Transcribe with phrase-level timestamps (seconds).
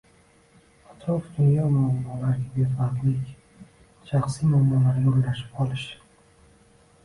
[0.91, 3.29] atrof dunyo muammolariga befarqlik,
[4.11, 5.89] shaxsiy muammolarga o‘ralashib qolish;